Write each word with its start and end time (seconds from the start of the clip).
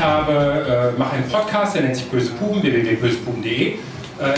habe, 0.00 0.92
äh, 0.96 0.98
mache 0.98 1.14
einen 1.14 1.28
Podcast, 1.28 1.76
der 1.76 1.82
nennt 1.82 1.94
sich 1.94 2.06
Böse 2.06 2.32
Puben, 2.32 2.60
www.bösepuben.de. 2.60 3.68
Äh, 3.68 3.74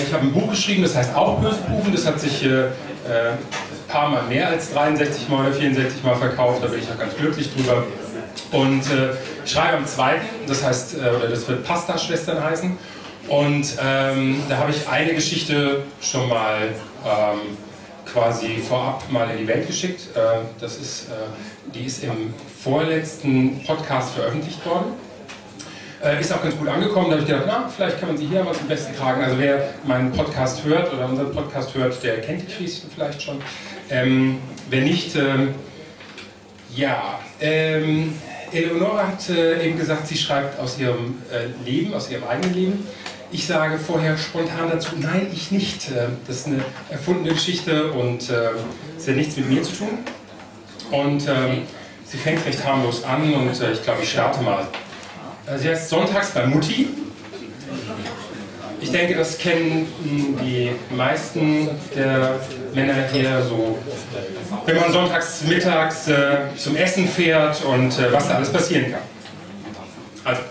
ich 0.03 0.13
habe 0.13 0.25
ein 0.25 0.33
Buch 0.33 0.51
geschrieben, 0.51 0.83
das 0.83 0.95
heißt 0.95 1.15
auch 1.15 1.41
Böse 1.41 1.57
Puben. 1.57 1.91
Das 1.91 2.07
hat 2.07 2.21
sich 2.21 2.45
äh, 2.45 2.65
ein 2.65 3.39
paar 3.89 4.11
Mal 4.11 4.25
mehr 4.25 4.49
als 4.49 4.73
63 4.75 5.29
Mal 5.31 5.47
oder 5.47 5.55
64 5.55 6.03
Mal 6.05 6.17
verkauft. 6.17 6.63
Da 6.63 6.67
bin 6.69 6.81
ich 6.81 6.91
auch 6.91 6.99
ganz 6.99 7.17
glücklich 7.17 7.51
drüber. 7.55 7.85
Und 8.53 8.83
äh, 8.91 9.15
ich 9.45 9.51
schreibe 9.51 9.79
am 9.79 9.87
zweiten, 9.87 10.27
das 10.47 10.63
heißt, 10.63 10.97
äh, 10.97 11.17
oder 11.17 11.29
das 11.29 11.49
wird 11.49 11.65
Pasta-Schwestern 11.65 12.45
heißen. 12.45 12.77
Und 13.29 13.75
ähm, 13.83 14.43
da 14.51 14.59
habe 14.59 14.71
ich 14.71 14.87
eine 14.89 15.15
Geschichte 15.15 15.83
schon 16.03 16.29
mal 16.29 16.75
ähm, 17.07 17.57
quasi 18.05 18.59
vorab 18.59 19.11
mal 19.11 19.31
in 19.31 19.39
die 19.39 19.49
Welt 19.49 19.67
geschickt. 19.67 20.15
Äh, 20.15 20.41
das 20.61 20.77
ist, 20.77 21.09
äh, 21.09 21.73
die 21.75 21.85
ist 21.85 22.05
im 22.05 22.35
vorletzten 22.63 23.63
Podcast 23.65 24.15
veröffentlicht 24.15 24.65
worden. 24.67 24.93
Äh, 26.03 26.21
ist 26.21 26.33
auch 26.33 26.43
ganz 26.43 26.57
gut 26.57 26.69
angekommen. 26.69 27.07
Da 27.07 27.13
habe 27.13 27.23
ich 27.23 27.29
gedacht, 27.29 27.45
na, 27.47 27.69
vielleicht 27.69 27.99
kann 27.99 28.09
man 28.09 28.17
sie 28.17 28.27
hier 28.27 28.45
mal 28.45 28.55
zum 28.55 28.69
Besten 28.69 28.95
tragen. 28.95 29.23
Also 29.23 29.39
wer 29.39 29.71
meinen 29.85 30.13
Podcast 30.13 30.65
hört 30.65 30.93
oder 30.93 31.07
unseren 31.07 31.33
Podcast 31.33 31.75
hört, 31.75 32.03
der 32.03 32.21
kennt 32.21 32.43
die 32.43 32.47
Geschichte 32.47 32.87
vielleicht 32.95 33.23
schon. 33.23 33.41
Ähm, 33.91 34.39
wer 34.71 34.83
nicht, 34.83 35.17
ähm, 35.17 35.55
ja, 36.75 37.19
ähm, 37.41 38.15
Eleonora 38.53 39.09
hat 39.09 39.29
äh, 39.29 39.67
eben 39.67 39.79
gesagt, 39.79 40.07
sie 40.07 40.17
schreibt 40.17 40.59
aus 40.61 40.79
ihrem 40.79 41.23
äh, 41.33 41.69
Leben, 41.69 41.95
aus 41.95 42.11
ihrem 42.11 42.25
eigenen 42.25 42.55
Leben. 42.55 42.87
Ich 43.31 43.47
sage 43.47 43.77
vorher 43.79 44.17
spontan 44.17 44.71
dazu, 44.71 44.93
nein, 45.01 45.27
ich 45.33 45.51
nicht. 45.51 45.91
Äh, 45.91 46.09
das 46.27 46.39
ist 46.39 46.47
eine 46.47 46.65
erfundene 46.91 47.35
Geschichte 47.35 47.93
und 47.93 48.31
äh, 48.31 48.51
es 48.97 49.09
hat 49.09 49.17
nichts 49.17 49.37
mit 49.37 49.49
mir 49.49 49.63
zu 49.63 49.73
tun. 49.73 49.99
Und 50.91 51.29
ähm, 51.29 51.63
sie 52.11 52.17
fängt 52.17 52.45
recht 52.47 52.65
harmlos 52.65 53.05
an 53.05 53.33
und 53.35 53.61
äh, 53.61 53.73
ich 53.73 53.83
glaube, 53.83 54.03
ich 54.03 54.11
starte 54.11 54.43
mal. 54.43 54.67
Äh, 55.47 55.59
sie 55.59 55.69
heißt 55.69 55.89
Sonntags 55.89 56.31
bei 56.31 56.47
Mutti. 56.47 56.89
Ich 58.81 58.93
denke, 58.93 59.17
das 59.17 59.37
kennen 59.39 59.93
die 60.41 60.71
meisten 60.95 61.69
der 61.97 62.39
Männer 62.75 62.95
hier 63.13 63.43
so, 63.43 63.77
wenn 64.67 64.77
man 64.77 64.93
sonntags 64.93 65.43
mittags 65.43 66.07
äh, 66.07 66.37
zum 66.57 66.77
Essen 66.77 67.09
fährt 67.09 67.65
und 67.65 67.99
äh, 67.99 68.13
was 68.13 68.29
da 68.29 68.37
alles 68.37 68.53
passieren 68.53 68.93
kann. 68.93 69.01
Also, 70.25 70.43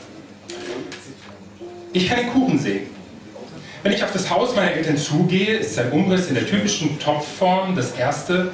ich 1.94 2.10
kann 2.10 2.30
Kuchen 2.34 2.60
sehen. 2.60 2.90
Wenn 3.82 3.94
ich 3.94 4.04
auf 4.04 4.12
das 4.12 4.30
Haus 4.30 4.56
meiner 4.56 4.74
Eltern 4.74 4.98
zugehe, 4.98 5.58
ist 5.58 5.76
sein 5.76 5.90
Umriss 5.92 6.28
in 6.28 6.36
der 6.36 6.46
typischen 6.46 7.00
Topfform 7.00 7.76
das 7.76 7.94
erste, 7.94 8.52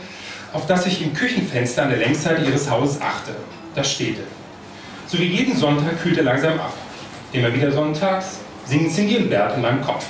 auf 0.54 0.68
das 0.68 0.86
ich 0.86 1.02
im 1.02 1.14
Küchenfenster 1.14 1.84
an 1.84 1.90
der 1.90 1.98
Längsseite 1.98 2.46
ihres 2.46 2.70
Hauses 2.70 3.02
achte. 3.02 3.32
Da 3.76 3.84
steht. 3.84 4.18
So 5.08 5.18
wie 5.20 5.26
jeden 5.26 5.58
Sonntag 5.58 6.02
kühlt 6.02 6.18
er 6.18 6.24
langsam 6.24 6.60
ab. 6.60 6.74
Immer 7.34 7.54
wieder 7.54 7.72
sonntags 7.72 8.40
singen 8.66 8.90
Zingilbert 8.90 9.56
in 9.56 9.62
meinem 9.62 9.82
Kopf. 9.82 10.06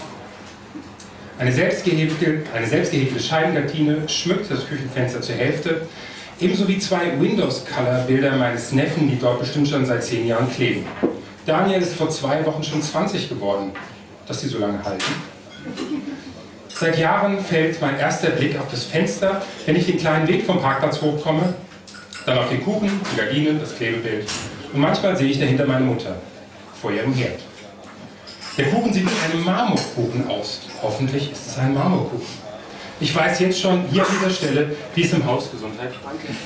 Eine 1.40 1.52
selbstgehebte, 1.52 2.44
eine 2.54 2.68
selbstgehebte 2.68 3.20
Scheibengardine 3.20 4.08
schmückt 4.08 4.52
das 4.52 4.68
Küchenfenster 4.68 5.22
zur 5.22 5.36
Hälfte, 5.36 5.88
ebenso 6.40 6.68
wie 6.68 6.78
zwei 6.78 7.20
Windows-Color-Bilder 7.20 8.36
meines 8.38 8.72
Neffen, 8.72 9.10
die 9.10 9.18
dort 9.18 9.40
bestimmt 9.40 9.68
schon 9.68 9.86
seit 9.86 10.04
zehn 10.04 10.28
Jahren 10.28 10.52
kleben. 10.52 10.86
Daniel 11.46 11.82
ist 11.82 11.96
vor 11.96 12.10
zwei 12.10 12.46
Wochen 12.46 12.64
schon 12.64 12.82
20 12.82 13.30
geworden, 13.30 13.72
dass 14.28 14.42
sie 14.42 14.48
so 14.48 14.60
lange 14.60 14.84
halten. 14.84 15.33
Seit 16.76 16.98
Jahren 16.98 17.40
fällt 17.40 17.80
mein 17.82 18.00
erster 18.00 18.32
Blick 18.32 18.60
auf 18.60 18.70
das 18.72 18.86
Fenster, 18.86 19.42
wenn 19.66 19.76
ich 19.76 19.86
den 19.86 19.98
kleinen 19.98 20.28
Weg 20.28 20.46
vom 20.46 20.62
Parkplatz 20.62 21.02
hochkomme, 21.02 21.54
dann 22.26 22.38
auf 22.38 22.50
den 22.50 22.64
Kuchen, 22.64 22.90
die 23.12 23.18
Gardinen, 23.18 23.60
das 23.60 23.76
Klebebild 23.76 24.28
und 24.74 24.82
manchmal 24.82 25.16
sehe 25.16 25.30
ich 25.30 25.40
dahinter 25.40 25.66
meine 25.66 25.86
Mutter 25.86 26.16
vor 26.82 26.92
ihrem 26.92 27.14
Herd. 27.14 27.40
Der 28.58 28.70
Kuchen 28.70 28.92
sieht 28.92 29.06
wie 29.06 29.32
einem 29.32 29.44
Marmorkuchen 29.44 30.28
aus. 30.28 30.62
Hoffentlich 30.82 31.32
ist 31.32 31.48
es 31.48 31.58
ein 31.58 31.74
Marmorkuchen. 31.74 32.44
Ich 33.00 33.16
weiß 33.16 33.40
jetzt 33.40 33.60
schon 33.60 33.86
hier 33.92 34.04
an 34.04 34.10
dieser 34.20 34.30
Stelle, 34.32 34.76
wie 34.96 35.04
es 35.04 35.14
im 35.14 35.26
Haus 35.26 35.52
Gesundheit 35.52 35.92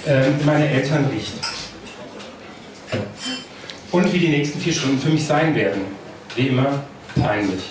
äh, 0.06 0.30
meine 0.46 0.70
Eltern 0.70 1.06
riecht. 1.12 1.34
Und 3.92 4.14
wie 4.14 4.20
die 4.20 4.30
nächsten 4.30 4.59
vier 4.59 4.74
Stunden 4.74 5.00
für 5.00 5.09
mich 5.09 5.26
sein 5.26 5.56
werden. 5.56 5.82
Wie 6.36 6.48
immer 6.48 6.84
peinlich. 7.22 7.64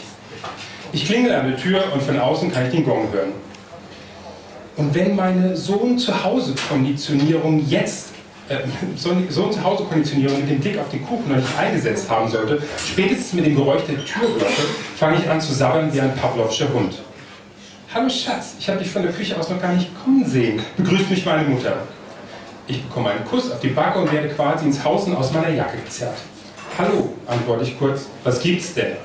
Ich 0.92 1.06
klingel 1.06 1.34
an 1.34 1.50
der 1.50 1.56
Tür 1.56 1.82
und 1.92 2.02
von 2.02 2.18
außen 2.18 2.52
kann 2.52 2.66
ich 2.66 2.72
den 2.72 2.84
Gong 2.84 3.10
hören. 3.12 3.32
Und 4.76 4.94
wenn 4.94 5.16
meine 5.16 5.56
Sohn-zu-Hause-Konditionierung 5.56 7.66
jetzt 7.66 8.10
äh, 8.48 8.58
so 8.96 9.10
eine 9.10 9.64
Hause-Konditionierung 9.64 10.40
mit 10.40 10.50
dem 10.50 10.60
Blick 10.60 10.78
auf 10.78 10.88
den 10.90 11.04
Kuchen 11.04 11.28
noch 11.28 11.36
nicht 11.36 11.58
eingesetzt 11.58 12.08
haben 12.10 12.28
sollte, 12.28 12.62
spätestens 12.86 13.32
mit 13.32 13.46
dem 13.46 13.56
Geräusch 13.56 13.82
der 13.88 14.04
Türglocke 14.04 14.62
fange 14.96 15.18
ich 15.18 15.28
an 15.28 15.40
zu 15.40 15.52
sabbern 15.52 15.92
wie 15.92 16.00
ein 16.00 16.14
Pavlovscher 16.14 16.72
Hund. 16.72 16.94
Hallo 17.94 18.08
Schatz, 18.10 18.54
ich 18.58 18.68
habe 18.68 18.78
dich 18.78 18.90
von 18.90 19.02
der 19.02 19.12
Küche 19.12 19.38
aus 19.38 19.48
noch 19.48 19.60
gar 19.60 19.72
nicht 19.72 19.88
kommen 20.04 20.26
sehen. 20.26 20.60
Begrüßt 20.76 21.10
mich 21.10 21.24
meine 21.24 21.48
Mutter. 21.48 21.78
Ich 22.68 22.82
bekomme 22.82 23.10
einen 23.10 23.24
Kuss 23.24 23.50
auf 23.50 23.60
die 23.60 23.68
Backe 23.68 24.00
und 24.00 24.12
werde 24.12 24.28
quasi 24.28 24.66
ins 24.66 24.84
Haus 24.84 25.08
aus 25.08 25.32
meiner 25.32 25.50
Jacke 25.50 25.78
gezerrt. 25.78 26.18
Hallo, 26.78 27.14
antworte 27.26 27.64
ich 27.64 27.78
kurz. 27.78 28.06
Was 28.22 28.40
gibt's 28.40 28.74
denn? 28.74 28.96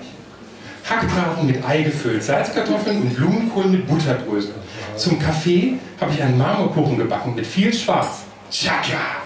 Hackbraten 0.91 1.47
mit 1.47 1.63
Ei 1.66 1.84
gefüllt, 1.84 2.22
Salzkartoffeln 2.22 3.02
und 3.02 3.16
Blumenkohl 3.16 3.66
mit 3.66 3.88
Butterbrösel. 3.88 4.53
Zum 4.97 5.18
Kaffee 5.19 5.75
habe 6.00 6.12
ich 6.13 6.22
einen 6.22 6.38
Marmorkuchen 6.38 6.97
gebacken 6.97 7.34
mit 7.34 7.47
viel 7.47 7.74
Schwarz. 7.74 8.24
Chaka! 8.52 9.24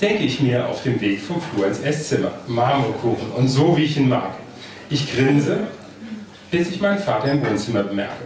Denke 0.00 0.24
ich 0.24 0.40
mir 0.40 0.68
auf 0.68 0.82
dem 0.82 1.00
Weg 1.00 1.22
vom 1.22 1.40
Flur 1.40 1.66
ins 1.66 1.80
Esszimmer. 1.80 2.32
Marmorkuchen 2.46 3.30
und 3.30 3.48
so 3.48 3.74
wie 3.76 3.84
ich 3.84 3.96
ihn 3.96 4.08
mag. 4.08 4.32
Ich 4.90 5.14
grinse, 5.14 5.60
bis 6.50 6.68
ich 6.68 6.80
meinen 6.80 6.98
Vater 6.98 7.32
im 7.32 7.44
Wohnzimmer 7.44 7.84
bemerke. 7.84 8.24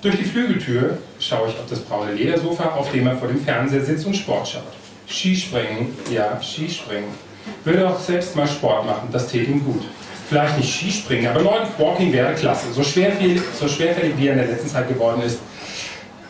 Durch 0.00 0.16
die 0.16 0.24
Flügeltür 0.24 0.98
schaue 1.18 1.48
ich 1.48 1.58
auf 1.58 1.66
das 1.68 1.80
braune 1.80 2.12
Ledersofa, 2.12 2.76
auf 2.76 2.92
dem 2.92 3.08
er 3.08 3.16
vor 3.16 3.26
dem 3.26 3.42
Fernseher 3.42 3.84
sitzt 3.84 4.06
und 4.06 4.14
Sport 4.14 4.46
schaut. 4.46 4.62
Skispringen, 5.08 5.96
ja, 6.12 6.40
Skispringen. 6.40 7.08
Würde 7.64 7.88
auch 7.88 8.00
selbst 8.00 8.34
mal 8.36 8.46
Sport 8.46 8.86
machen, 8.86 9.08
das 9.12 9.28
täte 9.28 9.50
ihm 9.50 9.64
gut. 9.64 9.82
Vielleicht 10.28 10.58
nicht 10.58 10.72
Skispringen, 10.72 11.26
aber 11.28 11.44
Walking 11.78 12.12
wäre 12.12 12.34
klasse. 12.34 12.72
So, 12.72 12.82
schwerfällig, 12.82 13.40
so 13.58 13.66
schwerfällig 13.66 14.14
wie 14.16 14.26
er 14.26 14.32
in 14.34 14.38
der 14.38 14.48
letzten 14.48 14.68
Zeit 14.68 14.88
geworden 14.88 15.22
ist, 15.22 15.38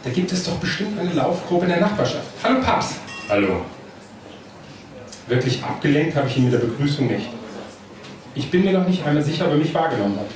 da 0.05 0.11
gibt 0.11 0.31
es 0.33 0.45
doch 0.45 0.55
bestimmt 0.55 0.99
eine 0.99 1.13
Laufgruppe 1.13 1.65
in 1.65 1.71
der 1.71 1.81
Nachbarschaft. 1.81 2.25
Hallo 2.43 2.61
Paps. 2.61 2.95
Hallo. 3.29 3.63
Wirklich 5.27 5.63
abgelenkt 5.63 6.17
habe 6.17 6.29
ich 6.29 6.37
ihn 6.37 6.45
mit 6.45 6.53
der 6.53 6.59
Begrüßung 6.59 7.09
nicht. 7.09 7.29
Ich 8.35 8.51
bin 8.51 8.65
mir 8.65 8.73
noch 8.73 8.87
nicht 8.87 9.05
einmal 9.05 9.23
sicher, 9.23 9.47
ob 9.47 9.53
er 9.53 9.59
mich 9.59 9.75
wahrgenommen 9.75 10.17
hat. 10.17 10.27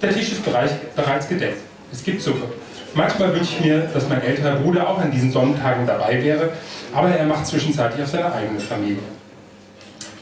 Der 0.00 0.12
Tisch 0.12 0.32
ist 0.32 0.42
bereits 0.44 1.28
gedeckt. 1.28 1.58
Es 1.92 2.02
gibt 2.02 2.22
Suppe. 2.22 2.48
Manchmal 2.94 3.34
wünsche 3.34 3.52
ich 3.58 3.64
mir, 3.64 3.80
dass 3.92 4.08
mein 4.08 4.22
älterer 4.22 4.56
Bruder 4.56 4.88
auch 4.88 4.98
an 4.98 5.10
diesen 5.10 5.30
Sonnentagen 5.30 5.86
dabei 5.86 6.22
wäre, 6.24 6.50
aber 6.94 7.08
er 7.08 7.26
macht 7.26 7.46
zwischenzeitlich 7.46 8.02
auf 8.02 8.08
seine 8.08 8.32
eigene 8.32 8.58
Familie. 8.58 9.02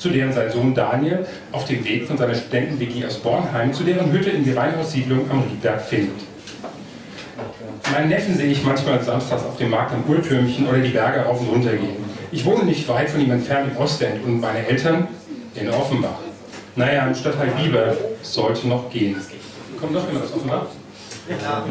Zu 0.03 0.09
deren 0.09 0.33
sein 0.33 0.51
Sohn 0.51 0.75
Daniel 0.75 1.25
auf 1.53 1.65
dem 1.67 1.85
Weg 1.85 2.09
von 2.09 2.19
seiner 2.19 2.35
Studenten-WG 2.35 3.07
aus 3.07 3.19
Bornheim 3.19 3.73
zu 3.73 3.85
deren 3.85 4.11
Hütte 4.11 4.31
in 4.31 4.43
die 4.43 4.51
Reinhaussiedlung 4.51 5.31
am 5.31 5.45
Riedberg 5.45 5.81
findet. 5.81 6.17
Meinen 7.93 8.09
Neffen 8.09 8.37
sehe 8.37 8.51
ich 8.51 8.65
manchmal 8.65 9.01
samstags 9.01 9.45
auf 9.45 9.57
dem 9.59 9.71
Markt 9.71 9.93
am 9.93 10.03
Uhrtürmchen 10.09 10.67
oder 10.67 10.79
die 10.79 10.89
Berge 10.89 11.21
rauf 11.21 11.41
und 11.41 11.51
runter 11.51 11.77
gehen. 11.77 12.05
Ich 12.33 12.45
wohne 12.45 12.65
nicht 12.65 12.89
weit 12.89 13.11
von 13.11 13.21
ihm 13.21 13.31
entfernt 13.31 13.71
im 13.71 13.81
Ostend 13.81 14.25
und 14.25 14.41
meine 14.41 14.67
Eltern 14.67 15.07
in 15.55 15.71
Offenbach. 15.71 16.19
Naja, 16.75 17.07
im 17.07 17.15
Stadtteil 17.15 17.53
Bieber 17.53 17.97
sollte 18.23 18.67
noch 18.67 18.91
gehen. 18.91 19.15
Kommt 19.81 19.95
doch 19.95 20.05
jemand 20.09 20.25
aus 20.25 20.35
Offenbach? 20.35 20.67
Ja. 21.29 21.65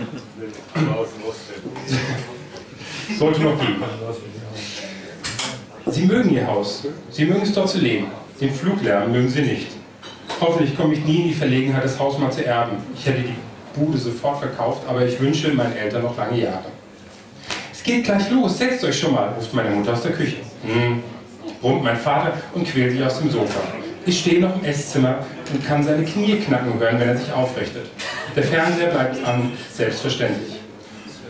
sollte 3.20 3.42
noch 3.42 3.60
gehen. 3.60 3.76
Sie 5.92 6.06
mögen 6.06 6.30
ihr 6.30 6.48
Haus. 6.48 6.86
Sie 7.10 7.26
mögen 7.26 7.42
es 7.42 7.54
dort 7.54 7.70
zu 7.70 7.80
leben. 7.80 8.08
Den 8.40 8.54
Fluglärm 8.54 9.12
mögen 9.12 9.28
sie 9.28 9.42
nicht. 9.42 9.68
Hoffentlich 10.40 10.76
komme 10.78 10.94
ich 10.94 11.04
nie 11.04 11.24
in 11.24 11.28
die 11.28 11.34
Verlegenheit, 11.34 11.84
das 11.84 12.00
Haus 12.00 12.18
mal 12.18 12.32
zu 12.32 12.46
erben. 12.46 12.78
Ich 12.98 13.06
hätte 13.06 13.22
die 13.22 13.36
Bude 13.78 13.98
sofort 13.98 14.40
verkauft, 14.40 14.84
aber 14.88 15.06
ich 15.06 15.20
wünsche 15.20 15.52
meinen 15.52 15.76
Eltern 15.76 16.04
noch 16.04 16.16
lange 16.18 16.40
Jahre. 16.40 16.64
Es 17.74 17.84
geht 17.84 18.06
gleich 18.06 18.30
los, 18.32 18.58
setzt 18.58 18.86
euch 18.86 18.98
schon 18.98 19.14
mal, 19.14 19.34
ruft 19.38 19.54
meine 19.54 19.70
Mutter 19.70 19.92
aus 19.92 20.04
der 20.04 20.14
Küche. 20.14 20.38
Hm, 20.66 21.04
brummt 21.62 21.84
mein 21.84 21.98
Vater 21.98 22.34
und 22.54 22.66
quält 22.66 22.94
sich 22.94 23.04
aus 23.04 23.20
dem 23.20 23.30
Sofa. 23.30 23.60
Ich 24.06 24.20
stehe 24.20 24.40
noch 24.40 24.56
im 24.56 24.64
Esszimmer 24.64 25.20
und 25.52 25.66
kann 25.66 25.84
seine 25.84 26.06
Knie 26.06 26.38
knacken 26.38 26.80
hören, 26.80 27.00
wenn 27.00 27.10
er 27.10 27.18
sich 27.18 27.32
aufrichtet. 27.34 27.88
Der 28.34 28.44
Fernseher 28.44 28.92
bleibt 28.92 29.24
an, 29.26 29.52
selbstverständlich. 29.74 30.56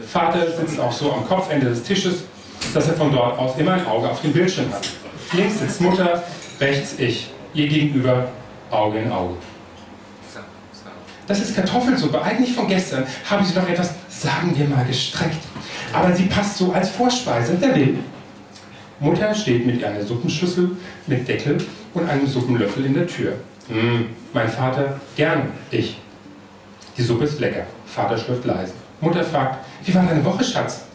Vater 0.08 0.46
sitzt 0.52 0.80
auch 0.80 0.92
so 0.92 1.12
am 1.12 1.28
Kopfende 1.28 1.68
des 1.68 1.84
Tisches, 1.84 2.26
dass 2.74 2.88
er 2.88 2.94
von 2.94 3.12
dort 3.12 3.38
aus 3.38 3.58
immer 3.58 3.74
ein 3.74 3.86
Auge 3.86 4.10
auf 4.10 4.22
dem 4.22 4.34
Bildschirm 4.34 4.72
hat. 4.72 4.88
Links 5.34 5.60
sitzt 5.60 5.82
Mutter, 5.82 6.24
rechts 6.60 6.96
ich, 6.98 7.30
ihr 7.54 7.68
gegenüber 7.68 8.28
Auge 8.70 9.00
in 9.00 9.12
Auge. 9.12 9.36
Das 11.28 11.40
ist 11.40 11.56
Kartoffelsuppe, 11.56 12.22
eigentlich 12.22 12.54
von 12.54 12.68
gestern. 12.68 13.06
Haben 13.30 13.46
Sie 13.46 13.54
doch 13.54 13.68
etwas, 13.68 13.94
sagen 14.10 14.54
wir 14.58 14.68
mal, 14.68 14.84
gestreckt. 14.86 15.38
Aber 15.94 16.14
sie 16.14 16.24
passt 16.24 16.58
so 16.58 16.72
als 16.72 16.90
Vorspeise. 16.90 17.56
Wer 17.60 17.76
will? 17.76 18.00
Mutter 19.00 19.34
steht 19.34 19.66
mit 19.66 19.84
einer 19.84 20.04
Suppenschüssel 20.04 20.72
mit 21.08 21.28
Deckel 21.28 21.58
und 21.94 22.10
einem 22.10 22.28
Suppenlöffel 22.28 22.86
in 22.86 22.94
der 22.94 23.08
Tür. 23.08 23.34
Hm, 23.68 24.08
mein 24.34 24.50
Vater, 24.50 25.00
gern, 25.16 25.52
ich. 25.72 25.98
Die 26.98 27.02
Suppe 27.02 27.24
ist 27.26 27.40
lecker. 27.40 27.66
Vater 27.86 28.18
schlürft 28.18 28.46
leise. 28.46 28.74
Mutter 29.00 29.24
fragt, 29.24 29.66
wie 29.86 29.96
war 29.96 30.04
deine 30.04 30.24
Woche, 30.24 30.44
Schatz? 30.44 30.86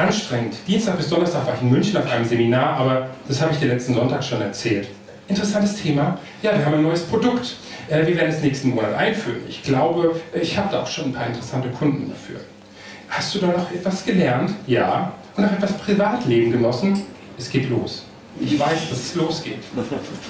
Anstrengend. 0.00 0.56
Dienstag 0.66 0.96
bis 0.96 1.10
Donnerstag 1.10 1.46
war 1.46 1.54
ich 1.54 1.60
in 1.60 1.68
München 1.68 1.94
auf 1.98 2.10
einem 2.10 2.24
Seminar, 2.24 2.78
aber 2.78 3.10
das 3.28 3.42
habe 3.42 3.52
ich 3.52 3.58
dir 3.58 3.66
letzten 3.66 3.92
Sonntag 3.92 4.24
schon 4.24 4.40
erzählt. 4.40 4.88
Interessantes 5.28 5.76
Thema. 5.76 6.18
Ja, 6.42 6.56
wir 6.56 6.64
haben 6.64 6.72
ein 6.72 6.82
neues 6.82 7.02
Produkt. 7.02 7.56
Äh, 7.86 8.06
wir 8.06 8.16
werden 8.16 8.30
es 8.30 8.40
nächsten 8.40 8.70
Monat 8.70 8.94
einführen. 8.94 9.42
Ich 9.46 9.62
glaube, 9.62 10.18
ich 10.32 10.56
habe 10.56 10.72
da 10.72 10.82
auch 10.82 10.86
schon 10.86 11.06
ein 11.06 11.12
paar 11.12 11.26
interessante 11.26 11.68
Kunden 11.68 12.08
dafür. 12.08 12.40
Hast 13.10 13.34
du 13.34 13.40
da 13.40 13.48
noch 13.48 13.70
etwas 13.70 14.02
gelernt? 14.02 14.52
Ja. 14.66 15.12
Und 15.36 15.44
noch 15.44 15.52
etwas 15.52 15.74
Privatleben 15.74 16.50
genossen? 16.50 17.02
Es 17.36 17.50
geht 17.50 17.68
los. 17.68 18.06
Ich 18.38 18.58
weiß, 18.58 18.88
dass 18.88 18.98
es 18.98 19.14
losgeht, 19.16 19.58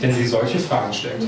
wenn 0.00 0.14
sie 0.14 0.26
solche 0.26 0.58
Fragen 0.58 0.92
stellt. 0.92 1.22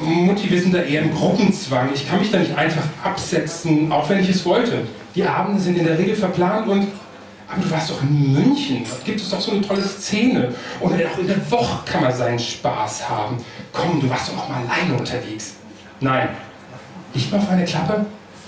Mutti, 0.00 0.50
wir 0.50 0.60
sind 0.60 0.74
da 0.74 0.82
eher 0.82 1.02
im 1.02 1.14
Gruppenzwang. 1.14 1.90
Ich 1.94 2.08
kann 2.08 2.18
mich 2.18 2.30
da 2.30 2.38
nicht 2.38 2.56
einfach 2.56 2.82
absetzen, 3.04 3.92
auch 3.92 4.08
wenn 4.08 4.20
ich 4.20 4.30
es 4.30 4.44
wollte. 4.44 4.82
Die 5.14 5.24
Abende 5.24 5.60
sind 5.60 5.78
in 5.78 5.84
der 5.84 5.98
Regel 5.98 6.16
verplant 6.16 6.68
und. 6.68 6.88
Aber 7.48 7.62
du 7.62 7.70
warst 7.70 7.90
doch 7.90 8.02
in 8.02 8.32
München. 8.32 8.82
Da 8.82 8.96
gibt 9.04 9.20
es 9.20 9.30
doch 9.30 9.40
so 9.40 9.52
eine 9.52 9.60
tolle 9.60 9.82
Szene. 9.82 10.52
Und 10.80 10.94
auch 10.94 11.18
in 11.18 11.28
der 11.28 11.48
Woche 11.48 11.78
kann 11.84 12.02
man 12.02 12.12
seinen 12.12 12.40
Spaß 12.40 13.08
haben. 13.08 13.36
Komm, 13.72 14.00
du 14.00 14.10
warst 14.10 14.30
doch 14.30 14.38
auch 14.38 14.48
mal 14.48 14.62
alleine 14.68 14.98
unterwegs. 14.98 15.54
Nein. 16.00 16.30
Ich 17.14 17.30
mal 17.30 17.38
auf 17.38 17.48
eine 17.48 17.64
Klappe? 17.64 18.04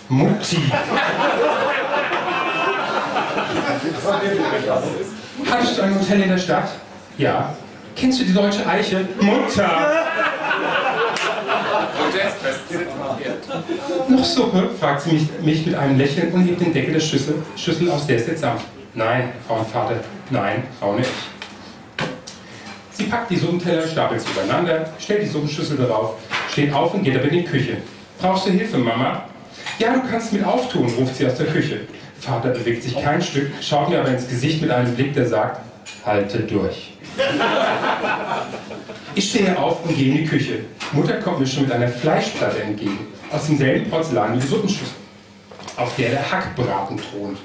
Mutti. 0.09 0.57
Hattest 5.51 5.79
du 5.79 5.83
ein 5.83 5.95
Hotel 5.99 6.23
in 6.23 6.29
der 6.29 6.39
Stadt? 6.39 6.71
Ja. 7.17 7.55
Kennst 7.97 8.21
du 8.21 8.25
die 8.25 8.35
deutsche 8.35 8.67
Eiche? 8.67 9.09
Mutter! 9.21 10.05
Noch 14.09 14.25
Suppe? 14.25 14.71
fragt 14.79 15.03
sie 15.03 15.13
mich, 15.13 15.29
mich, 15.43 15.67
mit 15.67 15.75
einem 15.75 15.99
Lächeln 15.99 16.33
und 16.33 16.45
hebt 16.45 16.61
den 16.61 16.73
Deckel 16.73 16.95
der 16.95 17.01
Schüssel, 17.01 17.35
Schüssel 17.57 17.91
aus, 17.91 18.07
der 18.07 18.17
ist 18.17 18.29
jetzt 18.29 18.41
Samt. 18.41 18.63
Nein, 18.95 19.33
Frau 19.47 19.57
und 19.57 19.69
Vater, 19.69 19.97
nein, 20.31 20.65
Frau 20.79 20.95
nicht. 20.95 21.11
Sie 22.93 23.05
packt 23.05 23.31
die 23.31 23.37
Suppenteller, 23.37 23.87
stapelt 23.87 24.21
sie 24.21 24.31
übereinander, 24.33 24.91
stellt 24.99 25.23
die 25.23 25.27
Suppenschüssel 25.27 25.77
darauf, 25.77 26.17
steht 26.51 26.73
auf 26.73 26.95
und 26.95 27.05
geht 27.05 27.17
aber 27.17 27.27
in 27.27 27.43
die 27.43 27.45
Küche. 27.45 27.77
Brauchst 28.21 28.47
du 28.47 28.51
Hilfe, 28.51 28.79
Mama? 28.79 29.25
Ja, 29.79 29.93
du 29.95 30.03
kannst 30.11 30.33
mit 30.33 30.45
auftun, 30.45 30.89
ruft 30.99 31.15
sie 31.15 31.27
aus 31.27 31.37
der 31.37 31.47
Küche. 31.47 31.81
Vater 32.21 32.51
bewegt 32.51 32.83
sich 32.83 33.01
kein 33.01 33.23
Stück, 33.23 33.51
schaut 33.61 33.89
mir 33.89 34.01
aber 34.01 34.09
ins 34.09 34.29
Gesicht 34.29 34.61
mit 34.61 34.71
einem 34.71 34.95
Blick, 34.95 35.15
der 35.15 35.27
sagt, 35.27 35.61
halte 36.05 36.41
durch. 36.41 36.93
Ich 39.15 39.31
stehe 39.31 39.59
auf 39.59 39.85
und 39.85 39.97
gehe 39.97 40.13
in 40.13 40.19
die 40.19 40.25
Küche. 40.25 40.61
Mutter 40.93 41.15
kommt 41.15 41.41
mir 41.41 41.47
schon 41.47 41.65
mit 41.65 41.73
einer 41.73 41.89
Fleischplatte 41.89 42.63
entgegen, 42.63 42.99
aus 43.31 43.47
demselben 43.47 43.91
Porzellan 43.91 44.35
wie 44.35 44.41
die 44.41 44.47
Suppenschüssel, 44.47 44.97
auf 45.77 45.95
der 45.97 46.11
der 46.11 46.31
Hackbraten 46.31 46.99
thront. 46.99 47.39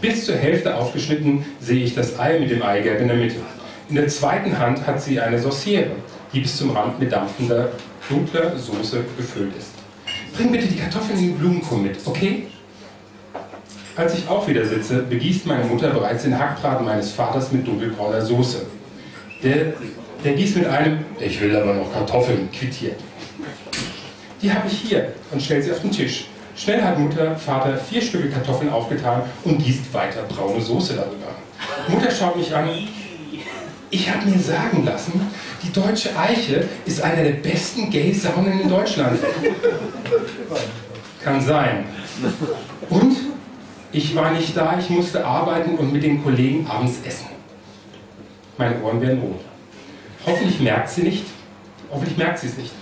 Bis 0.00 0.24
zur 0.24 0.36
Hälfte 0.36 0.74
aufgeschnitten 0.74 1.44
sehe 1.60 1.84
ich 1.84 1.94
das 1.94 2.18
Ei 2.18 2.38
mit 2.38 2.50
dem 2.50 2.62
Eigelb 2.62 3.00
in 3.00 3.08
der 3.08 3.16
Mitte. 3.16 3.36
In 3.88 3.96
der 3.96 4.08
zweiten 4.08 4.58
Hand 4.58 4.86
hat 4.86 5.02
sie 5.02 5.20
eine 5.20 5.38
Sauciere, 5.38 5.90
die 6.32 6.40
bis 6.40 6.56
zum 6.56 6.70
Rand 6.76 6.98
mit 7.00 7.12
dampfender, 7.12 7.70
dunkler 8.08 8.56
Soße 8.56 9.04
gefüllt 9.16 9.56
ist. 9.56 9.72
Bring 10.36 10.52
bitte 10.52 10.66
die 10.66 10.76
Kartoffeln 10.76 11.18
in 11.18 11.26
den 11.28 11.38
Blumenkohl 11.38 11.78
mit, 11.78 11.98
okay? 12.04 12.46
Als 13.98 14.16
ich 14.16 14.28
auch 14.28 14.46
wieder 14.46 14.64
sitze, 14.64 15.02
begießt 15.02 15.44
meine 15.46 15.64
Mutter 15.64 15.90
bereits 15.90 16.22
den 16.22 16.38
Hackbraten 16.38 16.86
meines 16.86 17.10
Vaters 17.10 17.50
mit 17.50 17.66
dunkelbrauner 17.66 18.24
Soße. 18.24 18.64
Der, 19.42 19.72
der 20.22 20.34
gießt 20.34 20.56
mit 20.56 20.66
einem, 20.66 21.00
ich 21.18 21.40
will 21.40 21.56
aber 21.56 21.74
noch 21.74 21.92
Kartoffeln, 21.92 22.48
quittiert. 22.52 22.94
Die 24.40 24.52
habe 24.52 24.68
ich 24.68 24.74
hier 24.74 25.14
und 25.32 25.42
stellt 25.42 25.64
sie 25.64 25.72
auf 25.72 25.80
den 25.80 25.90
Tisch. 25.90 26.26
Schnell 26.54 26.80
hat 26.80 26.96
Mutter, 26.96 27.34
Vater 27.34 27.76
vier 27.76 28.00
Stücke 28.00 28.30
Kartoffeln 28.30 28.70
aufgetan 28.70 29.22
und 29.42 29.58
gießt 29.58 29.92
weiter 29.92 30.22
braune 30.28 30.60
Soße 30.60 30.94
darüber. 30.94 31.34
Mutter 31.88 32.12
schaut 32.12 32.36
mich 32.36 32.54
an. 32.54 32.68
Ich 33.90 34.08
habe 34.08 34.30
mir 34.30 34.38
sagen 34.38 34.84
lassen, 34.84 35.28
die 35.60 35.72
deutsche 35.72 36.16
Eiche 36.16 36.68
ist 36.86 37.02
einer 37.02 37.24
der 37.24 37.32
besten 37.32 37.90
Gay-Saunen 37.90 38.60
in 38.60 38.68
Deutschland. 38.68 39.18
Kann 41.20 41.40
sein. 41.40 41.84
Und? 42.90 43.27
Ich 43.90 44.14
war 44.14 44.32
nicht 44.32 44.56
da, 44.56 44.78
ich 44.78 44.90
musste 44.90 45.24
arbeiten 45.24 45.76
und 45.76 45.92
mit 45.92 46.02
den 46.02 46.22
Kollegen 46.22 46.66
abends 46.66 46.98
essen. 47.04 47.28
Meine 48.58 48.82
Ohren 48.82 49.00
werden 49.00 49.20
rot. 49.20 49.40
Hoffentlich 50.26 50.60
merkt 50.60 50.90
sie 50.90 51.02
nicht, 51.02 51.24
hoffentlich 51.90 52.18
merkt 52.18 52.38
sie 52.38 52.48
es 52.48 52.58
nicht. 52.58 52.72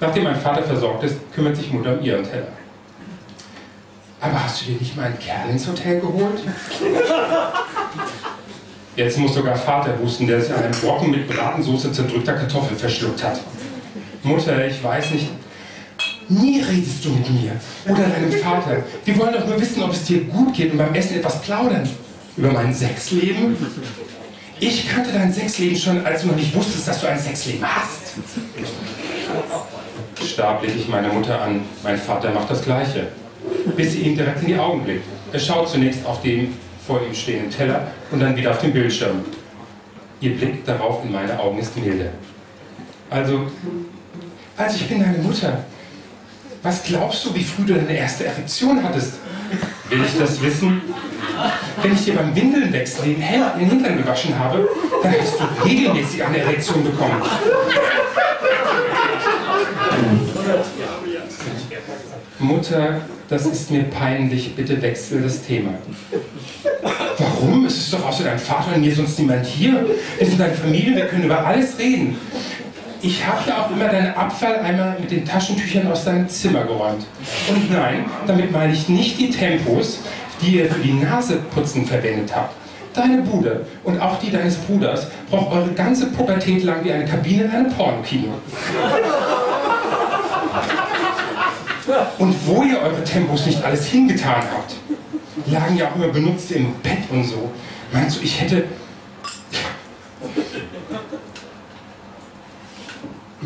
Nachdem 0.00 0.24
mein 0.24 0.36
Vater 0.40 0.62
versorgt 0.62 1.04
ist, 1.04 1.16
kümmert 1.32 1.56
sich 1.56 1.72
Mutter 1.72 1.98
um 1.98 2.04
ihren 2.04 2.24
Teller. 2.24 2.48
Aber 4.20 4.42
hast 4.42 4.62
du 4.62 4.72
dir 4.72 4.80
nicht 4.80 4.96
mal 4.96 5.06
einen 5.06 5.18
Kerl 5.18 5.50
ins 5.50 5.68
Hotel 5.68 6.00
geholt? 6.00 6.40
Jetzt 8.96 9.18
muss 9.18 9.34
sogar 9.34 9.56
Vater 9.56 9.98
wussten, 10.00 10.26
der 10.26 10.40
sich 10.40 10.52
einen 10.52 10.72
Brocken 10.72 11.10
mit 11.10 11.28
Bratensoße 11.28 11.92
zerdrückter 11.92 12.32
Kartoffeln 12.32 12.76
verschluckt 12.78 13.22
hat. 13.22 13.38
Mutter, 14.22 14.66
ich 14.66 14.82
weiß 14.82 15.12
nicht, 15.12 15.28
Nie 16.28 16.60
redest 16.60 17.04
du 17.04 17.10
mit 17.10 17.30
mir 17.30 17.52
oder 17.88 18.02
deinem 18.08 18.32
Vater. 18.32 18.82
Wir 19.04 19.16
wollen 19.16 19.32
doch 19.32 19.46
nur 19.46 19.60
wissen, 19.60 19.82
ob 19.82 19.92
es 19.92 20.04
dir 20.04 20.24
gut 20.24 20.54
geht 20.54 20.72
und 20.72 20.78
beim 20.78 20.94
Essen 20.94 21.16
etwas 21.16 21.40
plaudern. 21.42 21.88
Über 22.36 22.52
mein 22.52 22.74
Sexleben? 22.74 23.56
Ich 24.58 24.88
kannte 24.88 25.12
dein 25.12 25.32
Sexleben 25.32 25.76
schon, 25.76 26.04
als 26.04 26.22
du 26.22 26.28
noch 26.28 26.36
nicht 26.36 26.54
wusstest, 26.54 26.88
dass 26.88 27.00
du 27.00 27.06
ein 27.06 27.18
Sexleben 27.18 27.64
hast. 27.64 28.14
Starr 30.24 30.60
ich 30.64 30.88
meine 30.88 31.08
Mutter 31.08 31.40
an. 31.40 31.60
Mein 31.82 31.98
Vater 31.98 32.32
macht 32.32 32.50
das 32.50 32.62
Gleiche. 32.62 33.08
Bis 33.76 33.92
sie 33.92 34.00
ihm 34.00 34.16
direkt 34.16 34.40
in 34.42 34.48
die 34.48 34.58
Augen 34.58 34.82
blickt. 34.82 35.04
Er 35.32 35.38
schaut 35.38 35.68
zunächst 35.68 36.04
auf 36.04 36.22
den 36.22 36.54
vor 36.86 37.00
ihm 37.06 37.14
stehenden 37.14 37.50
Teller 37.50 37.86
und 38.10 38.20
dann 38.20 38.34
wieder 38.36 38.50
auf 38.50 38.60
den 38.60 38.72
Bildschirm. 38.72 39.24
Ihr 40.20 40.36
Blick 40.36 40.64
darauf 40.64 41.04
in 41.04 41.12
meine 41.12 41.38
Augen 41.38 41.58
ist 41.58 41.76
milde. 41.76 42.10
Also, 43.10 43.46
also 44.56 44.76
ich 44.76 44.88
bin 44.88 45.00
deine 45.00 45.18
Mutter. 45.18 45.64
Was 46.66 46.82
glaubst 46.82 47.24
du, 47.24 47.32
wie 47.32 47.44
früh 47.44 47.64
du 47.64 47.74
deine 47.74 47.96
erste 47.96 48.26
Erektion 48.26 48.82
hattest? 48.82 49.20
Will 49.88 50.00
ich 50.04 50.18
das 50.18 50.42
wissen? 50.42 50.82
Wenn 51.80 51.92
ich 51.92 52.04
dir 52.04 52.14
beim 52.14 52.34
Windeln 52.34 52.72
wechseln 52.72 53.14
den 53.14 53.70
Hintern 53.70 53.96
gewaschen 53.98 54.36
habe, 54.36 54.68
dann 55.00 55.14
hast 55.16 55.38
du 55.38 55.64
regelmäßig 55.64 56.24
eine 56.24 56.38
Erektion 56.38 56.82
bekommen. 56.82 57.22
Mutter, 62.40 63.00
das 63.28 63.46
ist 63.46 63.70
mir 63.70 63.84
peinlich, 63.84 64.56
bitte 64.56 64.82
wechsel 64.82 65.22
das 65.22 65.42
Thema. 65.42 65.74
Warum? 67.18 67.66
Es 67.66 67.76
ist 67.76 67.92
doch 67.92 68.08
außer 68.08 68.24
deinem 68.24 68.40
Vater 68.40 68.74
und 68.74 68.80
mir 68.80 68.92
sonst 68.92 69.16
niemand 69.20 69.46
hier. 69.46 69.86
Wir 70.18 70.26
sind 70.26 70.40
deine 70.40 70.54
Familie, 70.54 70.96
wir 70.96 71.06
können 71.06 71.26
über 71.26 71.46
alles 71.46 71.78
reden 71.78 72.18
ich 73.02 73.26
habe 73.26 73.48
ja 73.48 73.64
auch 73.64 73.70
immer 73.70 73.88
deinen 73.88 74.14
Abfall 74.14 74.56
einmal 74.60 74.96
mit 74.98 75.10
den 75.10 75.24
Taschentüchern 75.24 75.90
aus 75.90 76.04
deinem 76.04 76.28
Zimmer 76.28 76.64
geräumt. 76.64 77.06
Und 77.48 77.70
nein, 77.70 78.06
damit 78.26 78.52
meine 78.52 78.72
ich 78.72 78.88
nicht 78.88 79.18
die 79.18 79.30
Tempos, 79.30 80.00
die 80.40 80.58
ihr 80.58 80.70
für 80.70 80.80
die 80.80 80.92
Naseputzen 80.92 81.86
verwendet 81.86 82.34
habt. 82.34 82.54
Deine 82.94 83.18
Bude 83.18 83.66
und 83.84 84.00
auch 84.00 84.18
die 84.20 84.30
deines 84.30 84.56
Bruders 84.56 85.08
braucht 85.30 85.52
eure 85.54 85.70
ganze 85.72 86.06
Pubertät 86.06 86.64
lang 86.64 86.82
wie 86.82 86.92
eine 86.92 87.04
Kabine 87.04 87.44
in 87.44 87.50
einem 87.50 87.70
Pornokino. 87.70 88.32
Und 92.18 92.34
wo 92.46 92.62
ihr 92.62 92.80
eure 92.80 93.04
Tempos 93.04 93.46
nicht 93.46 93.62
alles 93.62 93.86
hingetan 93.86 94.42
habt, 94.52 94.76
lagen 95.46 95.76
ja 95.76 95.88
auch 95.88 95.96
immer 95.96 96.08
benutzt 96.08 96.50
im 96.52 96.72
Bett 96.82 96.98
und 97.10 97.24
so. 97.24 97.50
Meinst 97.92 98.18
du, 98.18 98.22
ich 98.22 98.40
hätte 98.40 98.64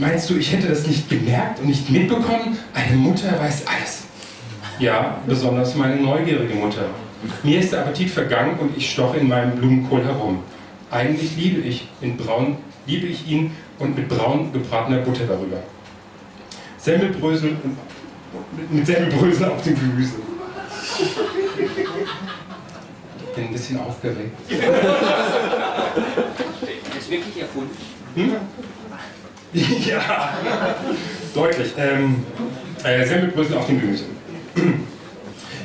Meinst 0.01 0.29
du, 0.31 0.37
ich 0.37 0.51
hätte 0.51 0.69
das 0.69 0.87
nicht 0.87 1.11
gemerkt 1.11 1.61
und 1.61 1.67
nicht 1.67 1.91
mitbekommen? 1.91 2.57
Eine 2.73 2.97
Mutter 2.97 3.39
weiß 3.39 3.67
alles. 3.67 4.05
Ja, 4.79 5.19
besonders 5.27 5.75
meine 5.75 5.97
neugierige 5.97 6.55
Mutter. 6.55 6.87
Mir 7.43 7.61
ist 7.61 7.75
der 7.75 7.81
Appetit 7.81 8.09
vergangen 8.09 8.59
und 8.59 8.75
ich 8.79 8.91
stoche 8.91 9.19
in 9.19 9.29
meinem 9.29 9.57
Blumenkohl 9.57 10.03
herum. 10.03 10.43
Eigentlich 10.91 11.37
liebe 11.37 11.61
ich, 11.61 11.87
in 12.01 12.17
braun, 12.17 12.57
liebe 12.87 13.09
ich 13.09 13.29
ihn 13.29 13.53
und 13.79 13.95
mit 13.95 14.09
braun 14.09 14.51
gebratener 14.55 15.03
Butter 15.03 15.27
darüber. 15.27 15.59
Semmelbrösel 16.79 17.59
mit 18.71 18.87
Semmelbrösel 18.87 19.51
auf 19.51 19.63
dem 19.63 19.75
Gemüse. 19.75 20.15
Ich 23.19 23.35
bin 23.35 23.45
ein 23.45 23.53
bisschen 23.53 23.79
aufgeregt. 23.81 24.33
Das 24.49 24.59
ist 27.03 27.11
wirklich 27.11 27.43
erfunden. 27.43 27.77
Hm? 28.15 28.33
ja, 29.89 30.35
deutlich. 31.35 31.73
Ähm, 31.77 32.25
äh, 32.85 33.05
Semmelbrösel 33.07 33.57
auf 33.57 33.67
dem 33.67 33.81
Gemüse. 33.81 34.05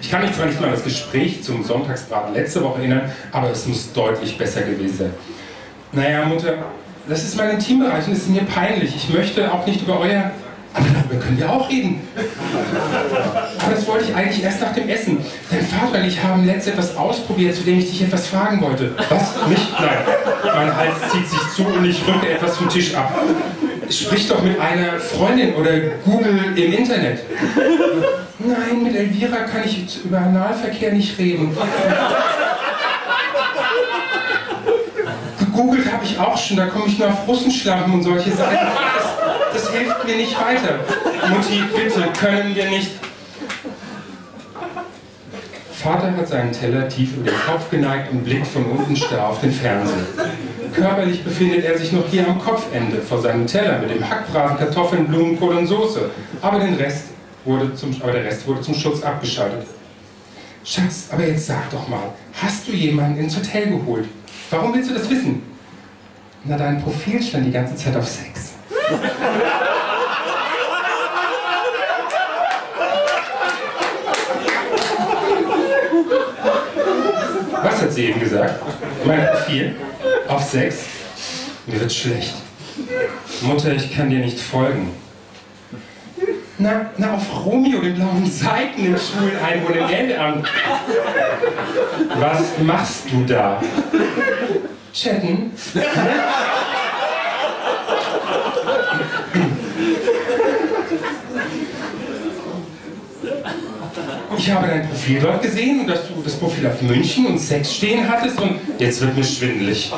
Ich 0.02 0.12
kann 0.12 0.22
mich 0.22 0.34
zwar 0.34 0.48
nicht 0.48 0.60
mal 0.60 0.68
an 0.68 0.74
das 0.74 0.84
Gespräch 0.84 1.44
zum 1.44 1.64
Sonntagsbraten 1.64 2.34
letzte 2.34 2.64
Woche 2.64 2.80
erinnern, 2.80 3.12
aber 3.32 3.52
es 3.52 3.66
muss 3.66 3.92
deutlich 3.94 4.38
besser 4.38 4.62
gewesen 4.62 4.98
sein. 4.98 5.14
Naja, 5.92 6.26
Mutter, 6.26 6.56
das 7.08 7.24
ist 7.24 7.38
mein 7.38 7.52
Intimbereich 7.52 8.08
und 8.08 8.14
es 8.14 8.20
ist 8.20 8.30
mir 8.30 8.44
peinlich. 8.44 8.96
Ich 8.96 9.10
möchte 9.10 9.52
auch 9.52 9.66
nicht 9.66 9.82
über 9.82 10.00
euer 10.00 10.32
aber 10.76 10.88
darüber 10.90 11.24
können 11.24 11.38
wir 11.38 11.50
auch 11.50 11.70
reden. 11.70 12.02
Aber 13.60 13.74
das 13.74 13.88
wollte 13.88 14.06
ich 14.06 14.16
eigentlich 14.16 14.44
erst 14.44 14.60
nach 14.60 14.74
dem 14.74 14.90
Essen. 14.90 15.20
Dein 15.50 15.66
Vater 15.66 16.00
und 16.00 16.06
ich 16.06 16.22
haben 16.22 16.46
letztens 16.46 16.74
etwas 16.74 16.98
ausprobiert, 16.98 17.56
zu 17.56 17.64
dem 17.64 17.80
ich 17.80 17.90
dich 17.90 18.02
etwas 18.02 18.28
fragen 18.28 18.60
wollte. 18.60 18.92
Was? 19.10 19.48
Mich? 19.48 19.60
Nein. 19.80 19.98
Mein 20.54 20.76
Hals 20.76 20.96
zieht 21.12 21.30
sich 21.30 21.40
zu 21.56 21.66
und 21.66 21.86
ich 21.86 22.06
rücke 22.06 22.30
etwas 22.30 22.58
vom 22.58 22.68
Tisch 22.68 22.94
ab. 22.94 23.10
Sprich 23.90 24.28
doch 24.28 24.42
mit 24.42 24.60
einer 24.60 25.00
Freundin 25.00 25.56
oder 25.56 25.72
Google 26.04 26.54
im 26.56 26.74
Internet. 26.74 27.20
Nein, 28.40 28.84
mit 28.84 28.96
Elvira 28.96 29.38
kann 29.38 29.64
ich 29.66 30.04
über 30.04 30.20
Analverkehr 30.20 30.92
nicht 30.94 31.18
reden. 31.18 31.56
Gegoogelt 35.40 35.92
habe 35.92 36.04
ich 36.04 36.20
auch 36.20 36.38
schon, 36.38 36.58
da 36.58 36.66
komme 36.68 36.86
ich 36.88 37.00
nur 37.00 37.08
auf 37.10 37.28
Russenschlampen 37.28 37.94
und 37.94 38.04
solche 38.04 38.32
Sachen 38.32 38.58
das 39.56 39.72
hilft 39.72 40.06
mir 40.06 40.18
nicht 40.18 40.36
weiter. 40.40 40.80
Mutti, 41.30 41.64
bitte, 41.76 42.10
können 42.20 42.56
wir 42.56 42.70
nicht. 42.70 42.92
Vater 45.72 46.16
hat 46.18 46.28
seinen 46.28 46.52
Teller 46.52 46.90
tief 46.90 47.16
über 47.16 47.32
den 47.32 47.40
Kopf 47.40 47.70
geneigt 47.70 48.12
und 48.12 48.24
blickt 48.24 48.48
von 48.48 48.66
unten 48.66 48.96
starr 48.96 49.30
auf 49.30 49.42
den 49.42 49.52
Fernseher. 49.52 50.06
Körperlich 50.76 51.24
befindet 51.24 51.64
er 51.64 51.78
sich 51.78 51.94
noch 51.94 52.06
hier 52.10 52.28
am 52.28 52.38
Kopfende 52.38 52.98
vor 53.02 53.22
seinem 53.22 53.48
Teller 53.48 53.80
mit 53.80 53.92
dem 53.92 54.10
Hackbraten, 54.10 54.58
Kartoffeln, 54.58 55.08
Blumenkohl 55.08 55.56
und 55.56 55.68
Soße. 55.68 56.10
Aber, 56.42 56.60
den 56.60 56.74
Rest 56.74 57.06
wurde 57.46 57.74
zum, 57.76 57.96
aber 58.02 58.12
der 58.12 58.26
Rest 58.26 58.46
wurde 58.46 58.60
zum 58.60 58.76
Schutz 58.76 59.02
abgeschaltet. 59.02 59.66
Schatz, 60.66 61.08
aber 61.12 61.26
jetzt 61.26 61.48
sag 61.48 61.70
doch 61.72 61.88
mal, 61.88 62.12
hast 62.34 62.68
du 62.68 62.74
jemanden 62.74 63.20
ins 63.20 63.38
Hotel 63.38 63.70
geholt? 63.70 64.06
Warum 64.50 64.74
willst 64.74 64.90
du 64.90 64.96
das 64.96 65.10
wissen? 65.10 65.44
Na, 66.44 66.58
dein 66.58 66.82
Profil 66.84 67.24
stand 67.24 67.46
die 67.48 67.52
ganze 67.52 67.76
Zeit 67.76 67.96
auf 67.96 68.08
Sex. 68.08 68.52
Was 77.64 77.82
hat 77.82 77.92
sie 77.94 78.06
eben 78.08 78.20
gesagt? 78.20 78.62
Mein 79.06 79.28
Profil? 79.28 79.76
Auf 80.28 80.44
Sex? 80.44 80.86
Mir 81.66 81.80
wird 81.80 81.94
schlecht. 81.94 82.34
Mutter, 83.42 83.74
ich 83.74 83.96
kann 83.96 84.10
dir 84.10 84.20
nicht 84.20 84.40
folgen. 84.40 84.92
Na, 86.58 86.90
na, 86.98 87.16
auf 87.16 87.46
Romeo, 87.46 87.82
den 87.82 87.96
blauen 87.96 88.26
Seiten 88.26 88.86
im 88.86 88.98
schwulen 88.98 89.38
Einwohnermeldeamt. 89.44 90.48
Was 92.18 92.42
machst 92.64 93.04
du 93.12 93.26
da? 93.26 93.62
Chatten? 94.94 95.52
Ich 104.38 104.52
habe 104.52 104.68
dein 104.68 104.88
Profil 104.88 105.20
dort 105.22 105.42
gesehen 105.42 105.82
und 105.82 105.88
dass 105.88 106.08
du 106.08 106.22
das 106.24 106.36
Profil 106.36 106.68
auf 106.68 106.82
München 106.82 107.26
und 107.26 107.40
Sex 107.40 107.76
stehen 107.76 108.08
hattest 108.08 108.40
und 108.40 108.60
jetzt 108.80 109.02
wird 109.02 109.16
mir 109.16 109.24
schwindelig. 109.24 109.92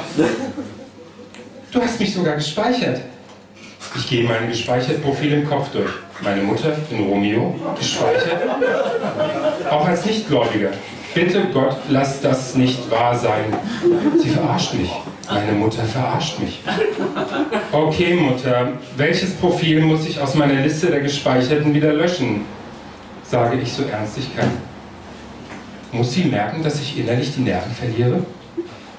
Du 1.71 1.81
hast 1.81 1.99
mich 1.99 2.13
sogar 2.13 2.35
gespeichert. 2.35 3.01
Ich 3.95 4.09
gehe 4.09 4.23
meine 4.23 4.47
gespeicherten 4.47 5.01
Profile 5.01 5.37
im 5.37 5.49
Kopf 5.49 5.69
durch. 5.71 5.91
Meine 6.21 6.41
Mutter 6.41 6.75
in 6.91 6.99
Romeo, 7.07 7.55
gespeichert. 7.77 8.41
Auch 9.69 9.87
als 9.87 10.05
Nichtgläubiger. 10.05 10.69
Bitte 11.13 11.45
Gott, 11.53 11.77
lass 11.89 12.21
das 12.21 12.55
nicht 12.55 12.91
wahr 12.91 13.17
sein. 13.17 13.45
Sie 14.21 14.29
verarscht 14.29 14.73
mich. 14.73 14.91
Meine 15.29 15.53
Mutter 15.53 15.83
verarscht 15.83 16.39
mich. 16.39 16.61
Okay, 17.71 18.15
Mutter, 18.15 18.73
welches 18.95 19.33
Profil 19.35 19.81
muss 19.81 20.07
ich 20.07 20.19
aus 20.19 20.35
meiner 20.35 20.61
Liste 20.61 20.87
der 20.87 21.01
Gespeicherten 21.01 21.73
wieder 21.73 21.93
löschen? 21.93 22.45
Sage 23.29 23.57
ich 23.57 23.71
so 23.71 23.83
ernst 23.83 24.17
ich 24.17 24.35
kann. 24.35 24.51
Muss 25.91 26.13
sie 26.13 26.25
merken, 26.25 26.63
dass 26.63 26.79
ich 26.79 26.99
innerlich 26.99 27.33
die 27.35 27.41
Nerven 27.41 27.71
verliere? 27.73 28.25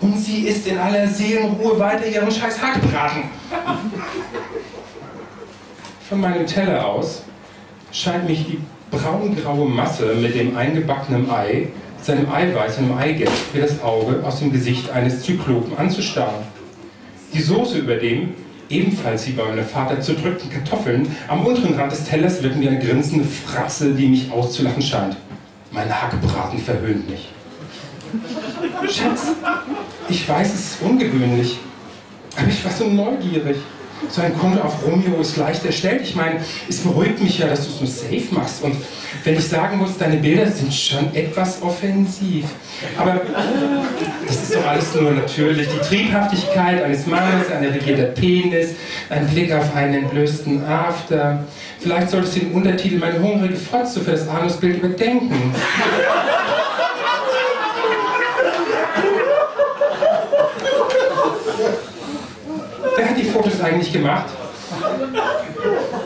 Und 0.00 0.18
sie 0.18 0.42
isst 0.42 0.66
in 0.66 0.78
aller 0.78 1.06
Seelenruhe 1.06 1.78
weiter 1.78 2.06
ihren 2.06 2.30
scheiß 2.30 2.62
Hackbraten. 2.62 3.24
Von 6.08 6.20
meinem 6.20 6.46
Teller 6.46 6.86
aus 6.86 7.22
scheint 7.90 8.28
mich 8.28 8.46
die 8.46 8.60
braungraue 8.90 9.68
Masse 9.68 10.14
mit 10.14 10.34
dem 10.34 10.56
eingebackenen 10.56 11.30
Ei 11.30 11.68
seinem 12.02 12.30
Eiweiß, 12.30 12.76
seinem 12.76 12.96
Eigelb, 12.96 13.30
wie 13.52 13.60
das 13.60 13.82
Auge 13.82 14.22
aus 14.24 14.38
dem 14.38 14.52
Gesicht 14.52 14.90
eines 14.90 15.22
Zyklopen 15.22 15.76
anzustarren. 15.76 16.44
Die 17.32 17.40
Soße 17.40 17.78
über 17.78 17.96
dem, 17.96 18.34
ebenfalls 18.68 19.26
wie 19.26 19.32
bei 19.32 19.44
meinem 19.44 19.64
Vater 19.64 20.00
zerdrückten 20.00 20.50
Kartoffeln, 20.50 21.14
am 21.28 21.44
unteren 21.46 21.74
Rand 21.74 21.92
des 21.92 22.04
Tellers 22.04 22.42
wirken 22.42 22.60
wie 22.60 22.68
eine 22.68 22.78
grinsende 22.78 23.24
Fratze, 23.24 23.94
die 23.94 24.08
mich 24.08 24.30
auszulachen 24.30 24.82
scheint. 24.82 25.16
Mein 25.70 25.88
Hackbraten 25.88 26.58
verhöhnt 26.58 27.08
mich. 27.08 27.28
Schatz, 28.90 29.32
ich 30.08 30.28
weiß, 30.28 30.54
es 30.54 30.60
ist 30.72 30.82
ungewöhnlich, 30.82 31.58
aber 32.36 32.48
ich 32.48 32.64
war 32.64 32.72
so 32.72 32.88
neugierig. 32.88 33.58
So 34.10 34.22
ein 34.22 34.36
Kunde 34.38 34.64
auf 34.64 34.84
Romeo 34.86 35.20
ist 35.20 35.36
leicht 35.36 35.64
erstellt. 35.64 36.02
Ich 36.02 36.14
meine, 36.14 36.40
es 36.68 36.78
beruhigt 36.78 37.20
mich 37.20 37.38
ja, 37.38 37.46
dass 37.46 37.64
du 37.64 37.72
es 37.72 37.80
nur 37.80 37.88
safe 37.88 38.34
machst. 38.34 38.62
Und 38.62 38.76
wenn 39.24 39.34
ich 39.34 39.46
sagen 39.46 39.78
muss, 39.78 39.98
deine 39.98 40.16
Bilder 40.16 40.46
sind 40.46 40.72
schon 40.72 41.14
etwas 41.14 41.60
offensiv. 41.62 42.46
Aber 42.96 43.20
das 44.26 44.42
ist 44.42 44.54
doch 44.54 44.66
alles 44.66 44.94
nur 44.94 45.10
natürlich. 45.12 45.68
Die 45.68 45.86
Triebhaftigkeit 45.86 46.82
eines 46.82 47.06
Mannes, 47.06 47.50
ein 47.50 47.64
erregierter 47.64 48.04
Penis, 48.04 48.70
ein 49.10 49.26
Blick 49.28 49.52
auf 49.52 49.74
einen 49.74 50.04
entblößten 50.04 50.64
After. 50.64 51.44
Vielleicht 51.80 52.10
solltest 52.10 52.36
du 52.36 52.40
den 52.40 52.52
Untertitel 52.52 52.98
Meine 52.98 53.20
hungrige 53.20 53.56
Fotze 53.56 54.00
für 54.00 54.12
das 54.12 54.28
Anusbild 54.28 54.78
überdenken. 54.78 55.54
Wer 62.96 63.10
hat 63.10 63.16
die 63.16 63.27
Fotos 63.38 63.60
eigentlich 63.60 63.92
gemacht? 63.92 64.26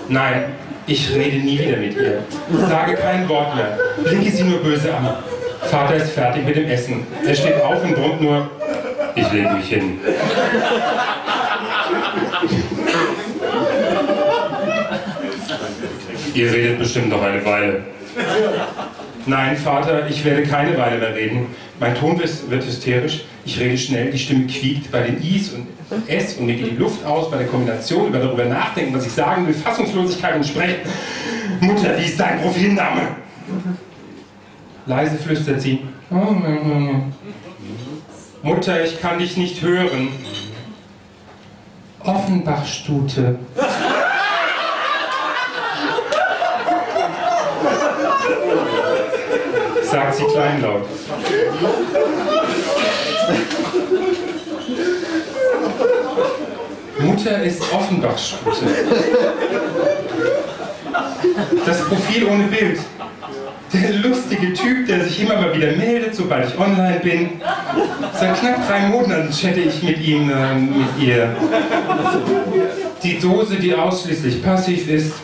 Nein, 0.09 0.45
ich 0.87 1.15
rede 1.15 1.39
nie 1.39 1.59
wieder 1.59 1.79
mit 1.79 1.97
ihr. 1.97 2.23
Sage 2.69 2.95
kein 2.95 3.27
Wort 3.27 3.55
mehr. 3.57 3.79
Blicke 4.05 4.31
sie 4.31 4.45
nur 4.45 4.59
böse 4.59 4.95
an. 4.95 5.17
Vater 5.62 5.95
ist 5.95 6.11
fertig 6.11 6.45
mit 6.45 6.57
dem 6.57 6.67
Essen. 6.67 7.07
Er 7.27 7.35
steht 7.35 7.59
auf 7.62 7.83
und 7.83 7.95
brummt 7.95 8.21
nur, 8.21 8.51
ich 9.15 9.33
lege 9.33 9.49
mich 9.51 9.67
hin. 9.67 9.99
Ihr 16.35 16.53
redet 16.53 16.79
bestimmt 16.79 17.09
noch 17.09 17.23
eine 17.23 17.43
Weile. 17.47 17.83
Nein, 19.25 19.57
Vater, 19.57 20.07
ich 20.07 20.23
werde 20.23 20.43
keine 20.43 20.77
Weile 20.77 20.99
mehr 20.99 21.15
reden. 21.15 21.47
Mein 21.83 21.97
Ton 21.97 22.17
wird 22.17 22.65
hysterisch, 22.65 23.25
ich 23.45 23.59
rede 23.59 23.77
schnell, 23.77 24.12
die 24.12 24.19
Stimme 24.19 24.47
quiekt 24.47 24.93
bei 24.93 25.03
den 25.03 25.21
Is 25.21 25.51
und 25.51 25.67
S 26.07 26.35
und 26.35 26.47
mir 26.47 26.55
geht 26.55 26.71
die 26.71 26.77
Luft 26.77 27.05
aus 27.05 27.29
bei 27.29 27.39
der 27.39 27.49
Kombination, 27.49 28.07
über 28.07 28.21
darüber 28.21 28.45
nachdenken, 28.45 28.95
was 28.95 29.05
ich 29.05 29.11
sagen 29.11 29.49
will, 29.49 29.53
Fassungslosigkeit 29.53 30.37
und 30.37 30.47
Sprechen. 30.47 30.89
Mutter, 31.61 31.99
wie 31.99 32.05
ist 32.05 32.21
dein 32.21 32.41
Profilname? 32.41 33.17
Leise 34.87 35.17
flüstert 35.19 35.61
sie. 35.61 35.81
Mutter, 38.45 38.85
ich 38.85 39.01
kann 39.01 39.19
dich 39.19 39.37
nicht 39.37 39.61
hören. 39.61 40.11
Offenbachstute. 42.05 43.41
sie 50.11 50.25
kleinlaut. 50.25 50.87
Mutter 56.99 57.42
ist 57.42 57.62
Offenbachstute. 57.73 58.66
Das 61.66 61.80
Profil 61.85 62.26
ohne 62.26 62.44
Bild. 62.44 62.80
Der 63.73 63.92
lustige 63.94 64.52
Typ, 64.52 64.87
der 64.87 65.04
sich 65.04 65.23
immer 65.23 65.37
mal 65.37 65.54
wieder 65.54 65.73
meldet, 65.73 66.14
sobald 66.14 66.49
ich 66.49 66.59
online 66.59 67.00
bin. 67.02 67.40
Seit 68.18 68.38
knapp 68.38 68.68
drei 68.68 68.80
Monaten 68.88 69.30
chatte 69.32 69.61
ich 69.61 69.82
mit 69.82 69.99
ihm, 70.00 70.30
äh, 70.30 70.54
mit 70.54 70.88
ihr. 71.00 71.35
Die 73.02 73.18
Dose, 73.18 73.56
die 73.56 73.75
ausschließlich 73.75 74.42
passiv 74.42 74.88
ist. 74.88 75.14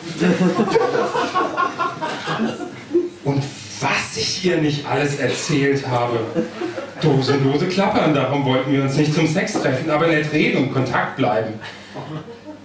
Ich 4.19 4.43
ihr 4.43 4.57
nicht 4.57 4.85
alles 4.85 5.17
erzählt 5.17 5.87
habe. 5.87 6.19
Dosenlose 7.01 7.67
klappern, 7.67 8.13
darum 8.13 8.43
wollten 8.43 8.73
wir 8.73 8.83
uns 8.83 8.97
nicht 8.97 9.13
zum 9.13 9.25
Sex 9.25 9.53
treffen, 9.53 9.89
aber 9.89 10.07
nett 10.07 10.33
reden 10.33 10.63
und 10.63 10.73
Kontakt 10.73 11.15
bleiben. 11.15 11.53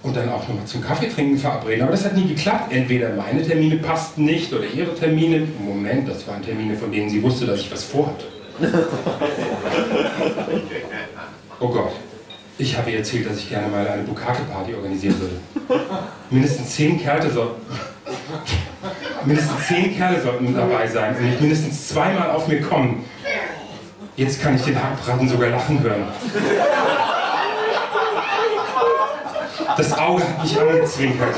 und 0.03 0.15
dann 0.15 0.27
auch 0.29 0.45
nochmal 0.47 0.65
zum 0.65 0.81
Kaffee 0.81 1.07
trinken 1.07 1.37
verabreden. 1.37 1.83
Aber 1.83 1.91
das 1.91 2.03
hat 2.03 2.15
nie 2.15 2.27
geklappt. 2.27 2.73
Entweder 2.73 3.09
meine 3.15 3.41
Termine 3.41 3.77
passten 3.77 4.25
nicht 4.25 4.51
oder 4.53 4.65
ihre 4.65 4.93
Termine. 4.93 5.47
Moment, 5.59 6.09
das 6.09 6.27
waren 6.27 6.43
Termine, 6.43 6.75
von 6.75 6.91
denen 6.91 7.09
sie 7.09 7.23
wusste, 7.23 7.45
dass 7.45 7.61
ich 7.61 7.71
was 7.71 7.85
vorhatte. 7.85 8.25
Oh 11.61 11.69
Gott. 11.69 11.93
Ich 12.57 12.77
habe 12.77 12.91
ihr 12.91 12.97
erzählt, 12.97 13.29
dass 13.29 13.37
ich 13.37 13.49
gerne 13.49 13.67
mal 13.69 13.87
eine 13.87 14.03
Bukake-Party 14.03 14.75
organisieren 14.75 15.15
würde. 15.19 15.35
Mindestens 16.29 16.69
zehn 16.75 16.99
Kerle 17.01 17.29
sollten. 17.31 17.61
Mindestens 19.25 19.67
zehn 19.67 19.95
Kerle 19.97 20.21
sollten 20.21 20.55
dabei 20.55 20.87
sein 20.87 21.15
und 21.15 21.25
nicht 21.25 21.41
mindestens 21.41 21.87
zweimal 21.89 22.31
auf 22.31 22.47
mir 22.47 22.61
kommen. 22.61 23.05
Jetzt 24.15 24.41
kann 24.41 24.55
ich 24.55 24.61
den 24.61 24.81
Hackbraten 24.81 25.27
sogar 25.27 25.49
lachen 25.49 25.81
hören. 25.81 26.03
Das 29.77 29.97
Auge 29.97 30.23
hat 30.23 30.43
mich 30.43 30.59
angezwinkert. 30.59 31.35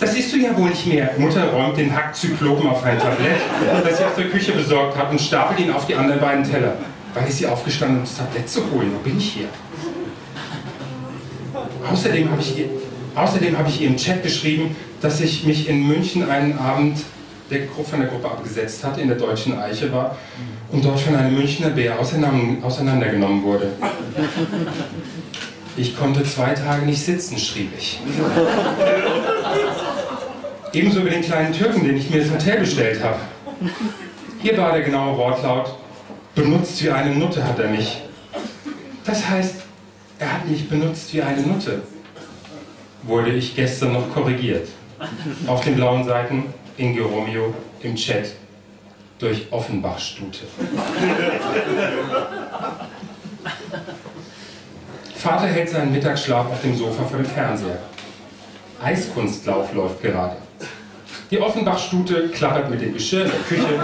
Das 0.00 0.12
siehst 0.12 0.32
du 0.32 0.36
ja 0.38 0.56
wohl 0.56 0.68
nicht 0.68 0.86
mehr. 0.86 1.10
Mutter 1.16 1.50
räumt 1.50 1.76
den 1.76 1.94
Hackzyklopen 1.94 2.68
auf 2.68 2.84
ein 2.84 2.98
Tablett, 2.98 3.40
das 3.84 3.98
sie 3.98 4.04
aus 4.04 4.14
der 4.16 4.28
Küche 4.28 4.52
besorgt 4.52 4.96
hat, 4.96 5.10
und 5.10 5.20
stapelt 5.20 5.60
ihn 5.60 5.72
auf 5.72 5.86
die 5.86 5.94
anderen 5.94 6.20
beiden 6.20 6.44
Teller. 6.44 6.74
Wann 7.14 7.26
ist 7.26 7.38
sie 7.38 7.46
aufgestanden, 7.46 7.98
um 7.98 8.04
das 8.04 8.16
Tablett 8.16 8.48
zu 8.48 8.60
holen? 8.70 8.92
Wo 8.94 8.98
bin 8.98 9.16
ich 9.18 9.32
hier? 9.32 9.48
Außerdem 11.90 12.30
habe 12.30 12.40
ich, 12.40 12.64
außerdem 13.14 13.56
habe 13.58 13.68
ich 13.68 13.80
ihr 13.80 13.88
im 13.88 13.96
Chat 13.96 14.22
geschrieben, 14.22 14.76
dass 15.00 15.20
ich 15.20 15.44
mich 15.44 15.68
in 15.68 15.86
München 15.86 16.28
einen 16.28 16.58
Abend 16.58 16.98
der 17.50 17.60
von 17.68 18.00
der 18.00 18.08
Gruppe 18.08 18.28
abgesetzt 18.30 18.84
hatte, 18.84 19.00
in 19.00 19.08
der 19.08 19.16
deutschen 19.16 19.58
Eiche 19.58 19.90
war 19.92 20.16
und 20.70 20.84
dort 20.84 21.00
von 21.00 21.16
einem 21.16 21.34
Münchner 21.34 21.70
Bär 21.70 21.98
auseinandergenommen 21.98 23.42
wurde. 23.42 23.72
Ich 25.76 25.96
konnte 25.96 26.24
zwei 26.24 26.54
Tage 26.54 26.84
nicht 26.84 27.02
sitzen, 27.02 27.38
schrieb 27.38 27.70
ich. 27.78 28.00
Ebenso 30.72 31.00
über 31.00 31.10
den 31.10 31.22
kleinen 31.22 31.52
Türken, 31.52 31.84
den 31.84 31.96
ich 31.96 32.10
mir 32.10 32.20
ins 32.20 32.30
Hotel 32.30 32.58
bestellt 32.58 33.02
habe. 33.02 33.20
Hier 34.40 34.58
war 34.58 34.72
der 34.72 34.82
genaue 34.82 35.16
Wortlaut, 35.16 35.74
benutzt 36.34 36.82
wie 36.82 36.90
eine 36.90 37.14
Nutte 37.14 37.42
hat 37.42 37.58
er 37.58 37.68
mich. 37.68 38.02
Das 39.04 39.26
heißt, 39.28 39.54
er 40.18 40.32
hat 40.32 40.48
mich 40.48 40.68
benutzt 40.68 41.14
wie 41.14 41.22
eine 41.22 41.40
Nutte. 41.42 41.82
Wurde 43.02 43.30
ich 43.30 43.54
gestern 43.54 43.92
noch 43.92 44.12
korrigiert. 44.12 44.68
Auf 45.46 45.62
den 45.64 45.76
blauen 45.76 46.04
Seiten 46.04 46.52
Inge 46.76 47.02
Romeo 47.02 47.54
im 47.82 47.94
Chat 47.94 48.32
durch 49.18 49.46
Offenbach-Stute. 49.50 50.40
Vater 55.14 55.46
hält 55.46 55.68
seinen 55.68 55.92
Mittagsschlaf 55.92 56.46
auf 56.46 56.60
dem 56.62 56.76
Sofa 56.76 57.04
vor 57.04 57.18
dem 57.18 57.26
Fernseher. 57.26 57.78
Eiskunstlauf 58.82 59.72
läuft 59.74 60.00
gerade. 60.02 60.36
Die 61.30 61.40
Offenbach-Stute 61.40 62.28
klappert 62.28 62.70
mit 62.70 62.80
dem 62.80 62.94
Geschirr 62.94 63.24
in 63.24 63.30
der 63.30 63.40
Küche. 63.40 63.82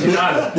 Finale. 0.00 0.52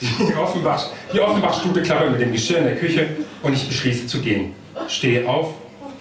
Die, 0.00 0.34
Offenbach, 0.34 0.86
die 1.12 1.20
Offenbach-Stute 1.20 1.82
klappert 1.82 2.12
mit 2.12 2.20
dem 2.20 2.32
Geschirr 2.32 2.58
in 2.58 2.64
der 2.64 2.76
Küche 2.76 3.08
und 3.42 3.52
ich 3.52 3.68
beschließe 3.68 4.06
zu 4.06 4.20
gehen. 4.20 4.54
Stehe 4.88 5.28
auf, 5.28 5.54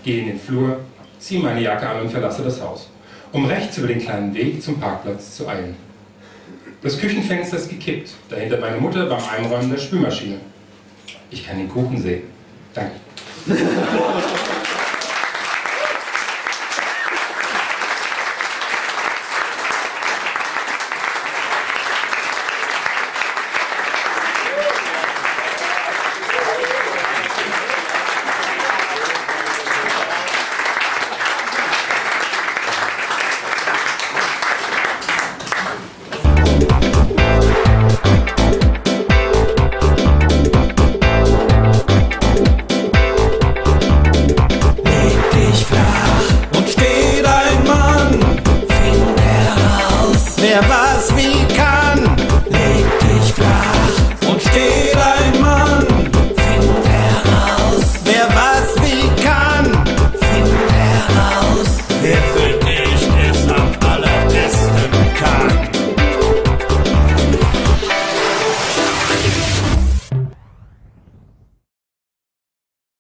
gehe 0.04 0.22
in 0.22 0.28
den 0.28 0.40
Flur, 0.40 0.80
ziehe 1.20 1.42
meine 1.42 1.62
Jacke 1.62 1.88
an 1.88 2.02
und 2.02 2.10
verlasse 2.10 2.44
das 2.44 2.62
Haus, 2.62 2.90
um 3.32 3.46
rechts 3.46 3.78
über 3.78 3.88
den 3.88 4.00
kleinen 4.00 4.34
Weg 4.34 4.64
zum 4.64 4.80
Parkplatz 4.80 5.36
zu 5.36 5.48
eilen. 5.48 5.76
Das 6.82 6.98
Küchenfenster 6.98 7.58
ist 7.58 7.70
gekippt, 7.70 8.12
dahinter 8.30 8.58
meine 8.58 8.78
Mutter 8.78 9.06
beim 9.08 9.22
Einräumen 9.36 9.70
der 9.70 9.80
Spülmaschine. 9.80 10.38
Ich 11.30 11.46
kann 11.46 11.58
den 11.58 11.68
Kuchen 11.68 12.02
sehen. 12.02 12.24
Danke. 12.74 12.94